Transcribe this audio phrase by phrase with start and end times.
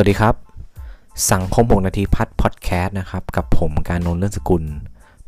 [0.00, 0.34] วัสดีครับ
[1.32, 4.64] สังคม6นาทีพัดพอดแคสต์นะครับ กับผมการนนเลื่อนสกุล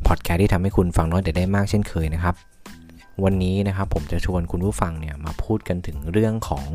[0.07, 2.35] พอดแคสต์ที่ทำให้คุณฟังน้อยแต่ได้มากเช่นเคยนะครับ
[3.23, 6.65] วันนี้นะครับผมจะชวนคุณผู้ฟังเนี่ยมาพูดกันถึงเรื่องของ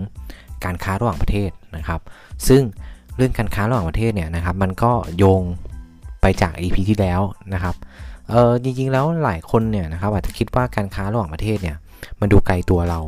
[0.64, 2.00] การค้าระหว่างประเทศนะครับ
[2.48, 2.62] ซึ่ง
[3.17, 5.43] เรื่องการค้าระหว่างประเทศเนี่ยนะครับ มันก็โยง
[6.21, 7.21] ไปจาก EP ที่แล้ว
[7.54, 7.75] นะครับ
[8.31, 11.76] เออจริงๆแล้วหลายคนเนี่ยนะครับอาจจะคิดว่าการค้าระหว่างประเทศเนี่ย
[12.21, 13.00] มันดูไกลตัวเรา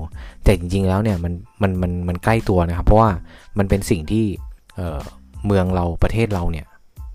[0.42, 1.32] แต่จริงๆแล้วเนี่ยมัน
[1.62, 3.10] มันมันมันใกล้ตัวนะครับ เพราะว่า
[3.58, 4.26] มันเป็นสิ่งที่
[4.78, 6.66] เเมืองเราประเทศเราเนี่ย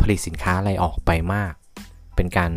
[0.01, 1.53] ผลิตสินค้าอะไรออกไปมาก
[2.15, 2.51] เป็นการ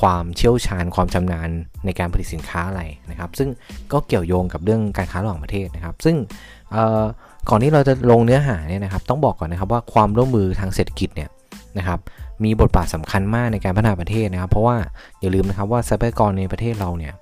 [0.00, 1.50] ความเชี่ยวชาญความชำนาญ
[1.84, 3.48] ในการผลิตสินค้าอะไรนะครับ ซึ่ง
[3.92, 6.16] ก็เกี่ยวโยงกับเรื่องการค้าระหว่างประเทศนะครับ ซึ่ง
[7.50, 11.30] ก่อนที่เราจะลงเนื้อหาเนี่ยนะครับ ต้องบอกก่อนนะครับว่าความร่วมมือทางเศรษฐกิจเนี่ย
[11.78, 11.98] นะครับ
[12.44, 14.76] มีบทบาทสำคัญมากในการพัฒนาประเทศนะครับ เพราะว่า
[15.20, 17.14] อย่าลืมนะครับว่าทรัพยากรในประเทศเราเนี่ย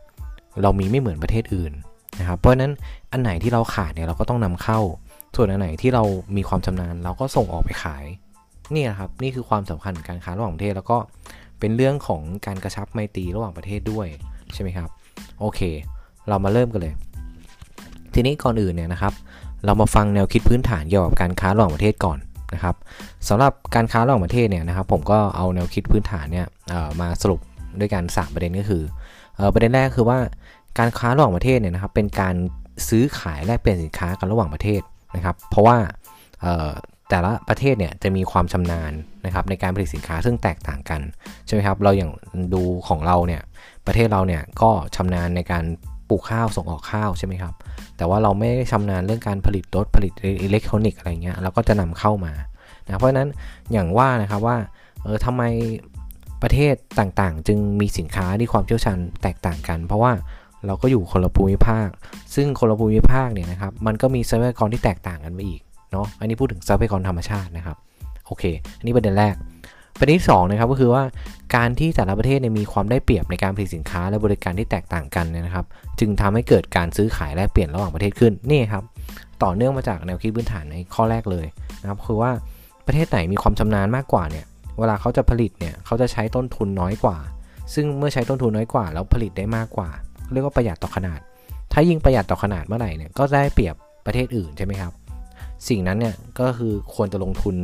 [0.62, 1.72] เรามีไม่เหมือนประเทศอื่น
[2.20, 2.72] นะครับ เพราะฉะนั้น
[3.12, 4.78] อันไหนที่เราขาดเนี่ยเราก็ต้องนำเข้า
[5.36, 6.04] ส่วนอันไหนที่เรา
[6.36, 8.04] มีความชำนาญเราก็ส่งออกไปขาย
[8.74, 10.98] นี่นะครับนี่คือความสำคัญการค้าระหว่างประเทศแล้วก็
[11.60, 14.06] เป็นเรื่องของการกระชับไมตรีระหว่างประเทศด้วย
[14.54, 14.88] ใช่ไหมครับ
[15.40, 15.60] โอเค
[16.28, 16.94] เรามาเริ่มกันเลย
[18.14, 19.12] ทีนี้ก่อนอื่นเนี่ยนะครับ
[19.64, 22.18] เรามาฟังแนวคิดพื้นฐานเกี่ยวกับการค้าระหว่างประเทศก่อน
[22.54, 22.74] นะครับ
[23.28, 26.46] สำหรับการค้าระหว่างประเทศเนี่ยนะครับ ผมก็เอาแนวคิดพื้นฐานเนี่ย
[27.00, 27.40] มาสรุป
[27.80, 28.82] ด้วยกัน 3 ประเด็นก็คือ
[29.54, 30.18] ประเด็นแรกคือว่า
[30.78, 32.34] การค้าระหว่างประเทศเนี่ยนะครับเป็นการ
[32.88, 34.80] ซื้อขายแลกเปลี่ยนสินค้ากันระหว่างประเทศ
[35.16, 35.76] นะครับ เพราะว่า
[37.08, 38.92] แต่ละประเทศเนี่ยจะมีความชำนาญ
[39.26, 41.00] นะครับในการผลิตสินค้าซึ่งแตกต่างกัน
[41.46, 42.10] ใช่ไหมครับ เราอย่าง
[42.54, 43.42] ดูของเราเนี่ย
[43.86, 45.64] ประเทศเราเนี่ยก็ชำนาญในการ
[46.08, 47.54] ปลูกข้าวส่งออกข้าวใช่ไหมครับ
[47.96, 52.32] แต่ว่าเราไม่ได้ชำนาญเรื่องการผลิตรถผลิตอิเล็กทรอนิกส์อะไรเงี้ยเราก็จะนำเข้ามา
[52.84, 53.28] นะเพราะฉะนั้น
[53.72, 54.56] อย่างว่านะครับว่า
[55.02, 55.42] เออทำไม
[56.42, 60.12] ประเทศต่างๆ จึงมีสินค้าที่ความเชี่ยวชาญแตกต่างกัน เพราะว่า
[60.66, 61.88] เราก็อยู่คนละภูมิภาค
[62.34, 65.60] ซึ่งคนละภูมิภาคเนี่ยนะครับมันก็มีทรัพยากรที่แตกต่างกันไปอีก
[65.92, 67.76] เนาะอันนี้พูดถึงทรัพยากรธรรมชาตินะครับ
[68.26, 68.44] โอเค
[68.78, 69.34] อันนี้ประเด็นแรก
[69.98, 71.02] ประเด็นที่2นะครับก็คือว่า
[71.56, 75.66] การที่แต่ละประเทศมีความได้เปรียบในการผลิตสินค้าและบริการที่แตกต่างกันนะครับ
[76.00, 78.84] จึงทำให้เกิดการซื้อขายแลกเปลี่ยนระหว่างประเทศขึ้นนี่ครับ
[79.42, 81.46] ต่อเนื่องมาจากแนวคิดพื้นฐานในข้อแรกเลย
[81.82, 82.30] นะครับคือว่า
[82.86, 84.44] ประเทศไหนมีความชำนาญมากกว่าเนี่ย
[84.78, 87.16] เวลาเขาจะผลิตเนี่ยเขาจะใช้ต้นทุนน้อยกว่า
[87.74, 89.90] ซึ่งเมื่อใช้ต้นทุนน้อยกว่า แล้วผลิตได้มากกว่า
[90.32, 91.20] เรียกว่าประหยัดต่อขนาด
[91.72, 93.74] ถ้ายิ่งประหยัดต่อขนาดเมื่อไหร่เนี่ยก็ได้เปรียบ
[94.06, 94.92] ประเทศอื่นใช่ไหมครับ
[95.68, 97.56] สิ่งนั้นเนี่ยก็คือควรจะลงทุน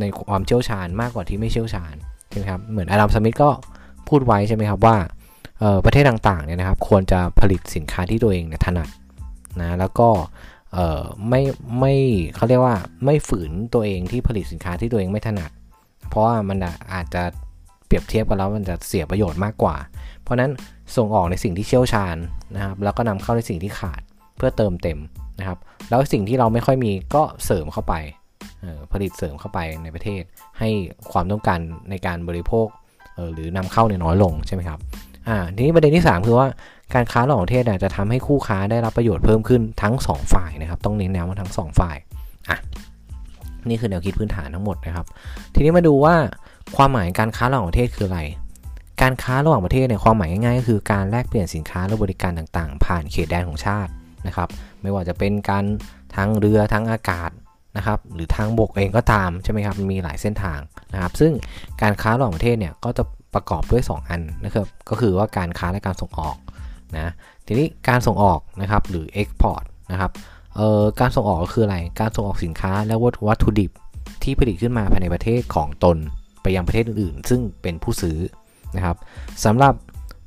[0.00, 1.94] ในความเชี่ยวชาญมากกว่าที่ไม่เชี่ยวชาญ
[2.30, 3.50] ใช่ไหมครับเหมือนอารัมสมิธก็
[4.08, 4.96] พูดไว้ใช่ไหมครับว่า
[5.84, 8.88] ประเทศต่างๆเนี่ยนะครับควรจะผลิตสินค้าที่ตัวเองเนี่ยถนัด
[9.60, 10.08] นะแล้วก็
[11.28, 11.42] ไม่
[11.80, 11.94] ไม่
[12.36, 15.50] เขาเรียกว่าไม่ฝืนตัวเองที่ผลิตสินค้าที่ตัวเองไม่ถนัด
[16.08, 16.58] เพราะว่ามัน
[16.94, 17.22] อาจจะ
[17.86, 19.76] เปรียบเทียบกันแล้วมันจะเสียประโยชน์มากกว่า
[20.28, 20.52] เพราะนั้น
[20.96, 22.16] ส่งออกในสิ่งที่เชี่ยวชาญ
[22.54, 24.00] นะครับ แล้วก็นำเข้าในสิ่งที่ขาด
[24.36, 24.98] เพื่อเติมเต็ม
[25.38, 25.58] นะครับ
[25.90, 27.94] แล้วสิ่งที่เราไม่ค่อยมีก็เสริมเข้าไป
[28.92, 30.22] ผลิตเสริมเข้าไปในประเทศ
[30.58, 30.68] ให้
[31.12, 31.58] ความต้องการ
[31.90, 32.66] ในการบริโภค
[33.32, 34.78] หรือนำเข้าเนี่ยน้อยลงใช่ไหมครับ
[35.28, 36.46] อ่าทีนี้ประเด็นที่ 3 คือว่า
[36.94, 41.96] การค้าระหว่างประเทศจะทำให้คู่ค้าได้รับประโยชน์เพิ่มขึ้นทั้ง 2 ฝ่ายนะครับ ต้องเน้นแนวว่าทั้ง 2 ฝ่าย
[42.48, 42.58] อะ
[43.68, 45.06] นี่คือแนวคิดพื้นฐานทั้งหมดนะครับ
[45.54, 46.14] ทีนี้มาดูว่า
[46.76, 48.20] ความหมายการค้าระหว่างประเทศคืออะไร
[49.02, 53.90] การค้าระหว่างประเทศเนี่ยความหมายง่ายๆก็คือการแลกเปลี่ยนสินค้าและบริการต่างๆ ผ่านเขตแดนของชาติ
[54.26, 54.48] นะครับ
[54.82, 55.64] ไม่ว่าจะเป็นการ
[56.16, 57.30] ทั้งเรือทั้งอากาศ
[57.76, 60.60] นะครับหรือทางบกเองก็ตามใช่ไหมครับมีหลายเส้นทาง
[60.92, 61.32] นะครับ ซึ่ง
[61.82, 63.02] การค้าระหว่างประเทศเนี่ยก็จะ
[63.34, 66.36] ประกอบด้วย 2 อันนะครับก็คือว่าการค้าและการส่งออก
[66.96, 67.12] นะ
[67.46, 70.10] ทีนี้การส่งออกนะครับหรือ export นะครับ
[70.56, 72.94] เอ่อการส่งออกก็คืออะไรการส่งออกสินค้าและ
[73.28, 73.70] วัตถุดิบ
[74.22, 75.96] ที่ผลิตขึ้นมาภายในประเทศของตน
[76.42, 78.16] ไปยังประเทศอื่นๆ ซึ่งเป็นผู้ซื้อ
[78.76, 78.96] นะครับ
[79.44, 79.74] สำหรับ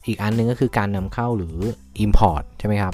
[0.07, 1.57] อีกอันนึงก็คือการนำเข้าหรือ
[2.05, 2.93] Import ใช่ไหมครับ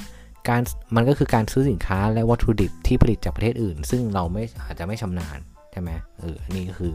[0.50, 0.62] การ
[0.96, 5.40] มันก็คือการซื้อสินค้าและวัตถุดิบที่ผลิตจากประเทศอื่น ซึ่งเราไม่อาจจะไม่ชำนาญ
[5.72, 6.94] ใช่ไหมเอออันนี้ก็คือ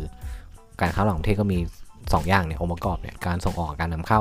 [0.81, 1.59] การค้าระหว่างประเทศก็มี
[1.93, 4.21] 2 อย่างเนี่ยองค์ประกอบเนี่ยการส่งออกการนำเข้า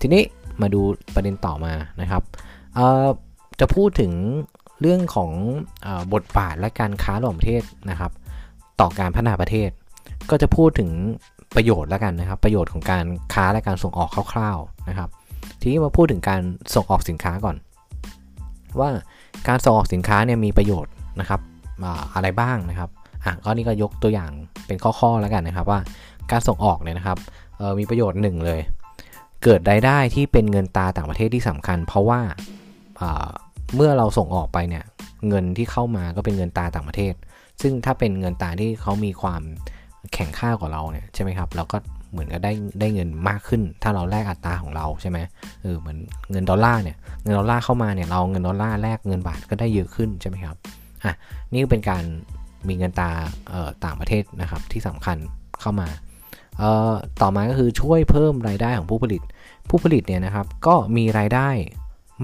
[0.00, 0.22] ทีนี้
[0.62, 0.80] มาดู
[1.14, 2.22] ประเด็นต่อมานะครับ
[3.60, 4.12] จะพูดถึง
[4.80, 5.30] เรื่องของ
[5.86, 8.12] อบทบาทและการค้าระหว่างประเทศนะครับ
[8.80, 9.70] ต่อการพัฒนาประเทศ
[10.30, 10.90] ก็จะพูดถึง
[11.56, 13.04] ประโยชน์แล้วกันนะครับ ประโยชน์ของการ
[13.34, 15.08] ค้าและการส่งออกคร่าวๆนะครับ
[15.60, 16.40] ทีนี้มาพูดถึงการ
[16.74, 17.56] ส่งออกสินค้าก่อน
[18.80, 18.88] ว่า
[19.48, 21.40] การส่งออกสินค้าเนี่ยมีประโยชน์นะครับ
[22.14, 22.90] อะไรบ้างนะครับ
[23.24, 24.30] อะก็นี่ก็ยกตัวอย่าง
[24.66, 25.80] เป็นข้อๆแล้วกันนะครับ ว่า
[26.30, 27.18] การส่งออกเนี่ยนะครับ
[27.78, 28.60] มีประโยชน์หนึ่งเลย
[29.42, 32.20] เกิดรายได้ที่เป็นเงินตาต่างประเทศที่สำคัญ เพราะว่า
[33.76, 34.84] เมื่อเราส่งออกไปเนี่ย
[35.28, 37.14] เงินที่เข้ามาก็เป็นเงินตาต่างประเทศ
[37.62, 39.42] ซึ่งถ้าเป็นเงินตาที่เขามีความ
[40.14, 41.76] แข่งข้าวกว่าเราเนี่ยใช่ไหมครับเราก็
[42.12, 45.18] เหมือนกับได้ได้เงินมากขึ้น ถ้าเราแลกอัตราของเราใช่ไหม
[45.62, 45.98] เออเหมือน
[46.30, 50.56] เงินดอลลาร์เนี่ยเงินดอลลาร์เข้ามาเนี่ยเราเงินดอลลาร์แลกเงินบาทก็ได้เยอะขึ้นใช่ไหมครับ
[51.04, 51.12] อะ
[51.52, 52.02] นี่เป็นการ
[52.68, 53.10] มีเงินตา
[53.84, 55.16] ต่างประเทศนะครับที่สำคัญ
[55.60, 55.88] เข้ามา
[57.22, 59.22] ต่อมาก็คือช่วยเพิ่มรายได้ของผู้ผลิต
[59.68, 61.48] ผู้ผลิตเนี่ยนะครับก็มีรายได้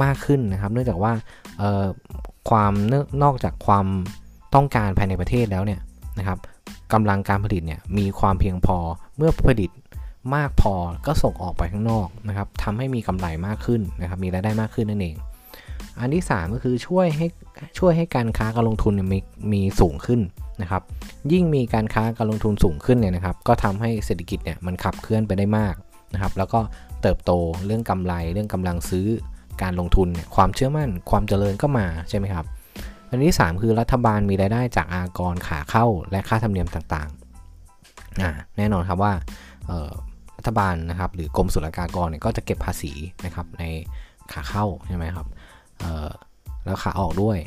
[0.02, 1.12] มากขึ้นนะครับ เนื่องจากว่า
[2.50, 2.72] ความ
[3.22, 3.86] นอกจากความ
[4.54, 5.80] ต้องการภายในประเทศแล้วเนี่ย
[6.18, 6.38] นะครับ
[6.92, 8.78] กำลังการผลิตเนี่ยมีความเพียงพอ
[9.16, 9.70] เมื่อผลิต
[10.34, 10.74] มากพอ
[11.06, 15.16] ก็ส่งออกไปข้างนอกนะครับทำให้มีกำไรมากขึ้นนะครับมีรายได้มากขึ้นนั่นเอง
[16.00, 17.26] อันที่ 3 ก็คือช่วยให้
[17.78, 19.18] ช่วยให้การค้าการลงทุนมี
[19.52, 20.20] มีสูงขึ้น
[20.62, 20.82] นะครับ
[21.32, 25.74] ยิ่งมีการค้าการลงทุนสูงขึ้นเนี่ยนะครับ ก็ทำให้เศรษฐกิจเนี่ยมันขับเคลื่อนไปได้มาก
[26.14, 26.60] นะครับ แล้วก็
[27.02, 27.32] เติบโต
[27.66, 29.06] เรื่องกำไร เรื่องกำลังซื้อ
[29.62, 32.46] การลงทุนเนี่ยความเชื่อมั่นความเจริญก็มาใช่ไหมครับ
[33.08, 39.12] อันที่ 3 คือรัฐบาลมีรายได้จากอากรขาเข้าและค่าธรรมเนียมต่างๆ แน่นอนครับว่า
[40.38, 42.92] รัฐบาลนะครับหรือกรมศุลกากรเนี่ยก็จะเก็บภาษี
[43.24, 43.64] นะครับใน
[44.32, 45.26] ขาเข้าใช่ไหมครับ
[46.64, 47.38] แล้วขาออกด้วย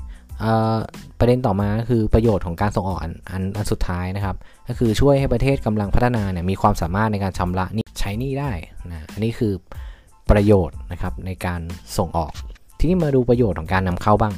[1.20, 4.36] ประเด็นต่อมาคือประโยชน์ของการส่งออกอันอันอันสุดท้ายนะครับ
[4.68, 8.52] ก็คือช่วยให้ประเทศกำลังพัฒนาเนี่ยมีความสามารถในการชำระนี้ใช้นี่ได้
[8.90, 9.54] นะอันนี้คือ
[10.32, 11.62] ประโยชน์นะครับในการ
[11.98, 12.34] ส่งออก
[12.80, 14.34] ทีนี้มาดูประโยชน์ของการนำเข้าบ้าง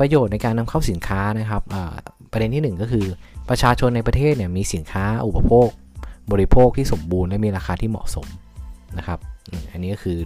[0.00, 1.62] ประโยชน์ในการนำเข้าสินค้านะครับ
[2.32, 3.06] ประเด็นที่ 1 ก็คือ
[3.48, 5.68] ประชาชนในประเทศเนี่ยมีสินค้าอุปโภค
[6.32, 8.26] บริโภคที่สมบูรณ์และมีราคาที่เหมาะสม
[8.98, 9.18] นะครับ
[9.72, 10.18] อันนี้ก็คือ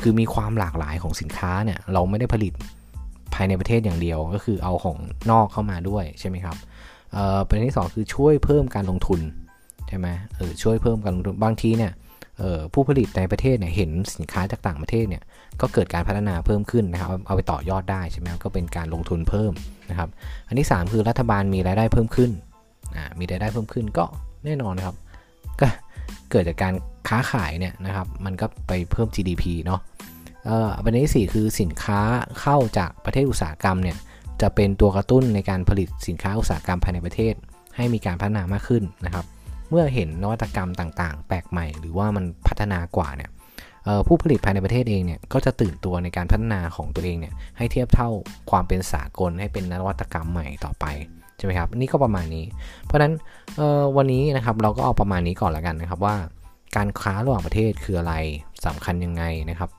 [0.00, 2.52] คือมีความหลากหลายของสินค้าเนี่ยเราไม่ได้ผลิต
[3.34, 4.96] ภายในประเทศอย่างเดียวก็คือเอาของ
[5.30, 6.56] นอกเข้ามาด้วยใช่ไหมครับ
[7.48, 9.20] ประเด็นที่ 2 คือช่วยเพิ่มการลงทุน
[9.88, 11.92] ใช่ไหมเออช่วยเพิ่มการลงทุนบางทีเนี่ย
[12.72, 15.22] ผู้ผลิตในประเทศเนี่ยเห็นสินค้าจากต่างประเทศเนี่ย
[15.60, 19.52] ก็เกิดการพัฒนาเพิ่มขึ้นนะครับเอาไปต่อยอดได้ใช่ไหมก็เป็นการลงทุนเพิ่ม
[19.90, 20.08] นะครับ
[20.48, 22.30] อันที่ 3 คือรัฐบาลมีรายได้เพิ่มขึ้น
[23.18, 24.04] มีรายได้เพิ่มขึ้นก็
[24.44, 24.96] แน่นอนนะครับ
[25.60, 25.68] ก็
[26.30, 26.74] เกิดจากการ
[27.08, 29.80] ค้าขายเนี่ยนะครับมันก็ไปเพิ่ม GDP เนาะ
[30.84, 32.00] ประเด็นที่ 4 คือสินค้า
[32.40, 33.96] เข้าจากประเทศอุตสาหกรรมเนี่ย
[34.42, 37.34] จะเป็นตัวกระตุ้นในการผลิตสินค้าอุตสาหกรรมภายในประเทศ
[37.76, 39.24] ให้มีการพัฒนามากขึ้นนะครับ
[39.70, 43.30] เมื่อเห็นนวัตกรรมต่างๆ แปลกใหม่ หรือว่ามันพัฒนากว่าเนี่ย
[44.06, 48.10] ผู้ผลิตภายในประเทศเองเนี่ยก็จะตื่นตัวในการพัฒนาของตัวเองเนี่ยให้เทียบเท่า
[48.50, 50.84] ความเป็นสากลให้เป็นนวัตกรรมใหม่ต่อไป
[51.36, 52.44] ใช่ไหมครับนี่ก็ประมาณนี้
[52.84, 53.12] เพราะฉะนั้น
[53.96, 56.16] วันนี้นะครับเราก็เอาประมาณนี้ก่อนละกันนะครับว่า
[56.76, 58.14] การค้าระหว่างประเทศคืออะไร
[58.66, 59.70] สำคัญยังไงนะครับ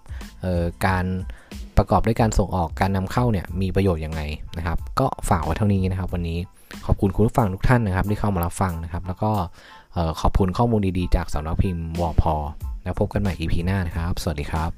[0.85, 1.05] การ
[1.77, 4.21] ประกอบด้วยการส่งออกการนำเข้าเนี่ยมีประโยชน์ยังไง
[4.57, 6.39] นะครับ ก็ฝากไว้เท่านี้นะครับ วันนี้
[6.85, 9.31] ขอบคุณคุณผู้ฟังทุกท่านนะครับ ที่เข้ามารับฟังนะครับ แล้วก็
[10.21, 12.35] ขอบคุณข้อมูลดีๆจากสำนักพิมพ์วอพอ
[12.83, 14.71] แล้วพบกันใหม่ EP หน้านะครับ สวัสดีครับ